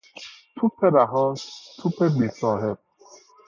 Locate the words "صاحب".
2.39-2.77